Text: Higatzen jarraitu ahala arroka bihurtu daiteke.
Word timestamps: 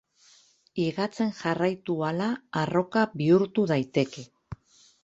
Higatzen 0.83 1.29
jarraitu 1.41 1.99
ahala 2.09 2.31
arroka 2.63 3.07
bihurtu 3.21 3.69
daiteke. 3.75 4.27